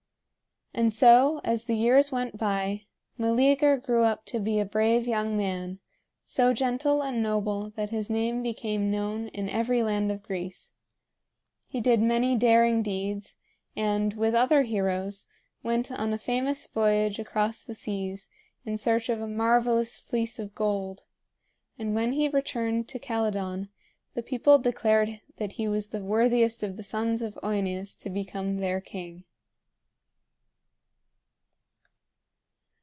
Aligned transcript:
And 0.73 0.93
so, 0.93 1.41
as 1.43 1.65
the 1.65 1.75
years 1.75 2.13
went 2.13 2.37
by, 2.37 2.83
Meleager 3.17 3.75
grew 3.75 4.03
up 4.03 4.23
to 4.27 4.39
be 4.39 4.57
a 4.57 4.63
brave 4.63 5.05
young 5.05 5.35
man, 5.35 5.79
so 6.23 6.53
gentle 6.53 7.01
and 7.03 7.21
noble 7.21 7.71
that 7.71 7.89
his 7.89 8.09
name 8.09 8.41
became 8.41 8.89
known 8.89 9.27
in 9.27 9.49
every 9.49 9.83
land 9.83 10.13
of 10.13 10.23
Greece. 10.23 10.71
He 11.69 11.81
did 11.81 11.99
many 12.01 12.37
daring 12.37 12.81
deeds 12.81 13.35
and, 13.75 14.13
with 14.13 14.33
other 14.33 14.63
heroes, 14.63 15.27
went 15.61 15.91
on 15.91 16.13
a 16.13 16.17
famous 16.17 16.65
voyage 16.67 17.19
across 17.19 17.65
the 17.65 17.75
seas 17.75 18.29
in 18.63 18.77
search 18.77 19.09
of 19.09 19.19
a 19.19 19.27
marvelous 19.27 19.99
fleece 19.99 20.39
of 20.39 20.55
gold; 20.55 21.03
and 21.77 21.93
when 21.93 22.13
he 22.13 22.29
returned 22.29 22.87
to 22.87 22.97
Calydon 22.97 23.67
the 24.13 24.23
people 24.23 24.57
declared 24.57 25.19
that 25.35 25.51
he 25.53 25.67
was 25.67 25.89
the 25.89 26.01
worthiest 26.01 26.63
of 26.63 26.77
the 26.77 26.83
sons 26.83 27.21
of 27.21 27.37
OEneus 27.43 27.93
to 27.99 28.09
become 28.09 28.53
their 28.53 28.79
king. 28.79 29.25